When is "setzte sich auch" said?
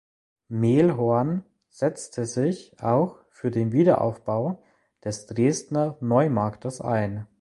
1.69-3.19